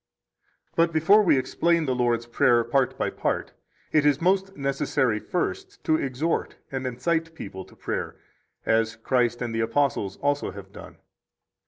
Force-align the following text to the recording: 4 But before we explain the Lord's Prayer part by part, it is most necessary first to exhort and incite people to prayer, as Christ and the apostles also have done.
4 0.75 0.87
But 0.87 0.93
before 0.93 1.21
we 1.21 1.37
explain 1.37 1.85
the 1.85 1.93
Lord's 1.93 2.25
Prayer 2.25 2.63
part 2.63 2.97
by 2.97 3.11
part, 3.11 3.53
it 3.91 4.03
is 4.03 4.19
most 4.19 4.57
necessary 4.57 5.19
first 5.19 5.83
to 5.83 5.95
exhort 5.95 6.55
and 6.71 6.87
incite 6.87 7.35
people 7.35 7.63
to 7.65 7.75
prayer, 7.75 8.15
as 8.65 8.95
Christ 8.95 9.43
and 9.43 9.53
the 9.53 9.59
apostles 9.61 10.17
also 10.17 10.49
have 10.49 10.71
done. 10.73 10.97